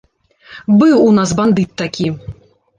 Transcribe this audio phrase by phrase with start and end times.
[0.79, 2.13] Быў у нас бандыт такі.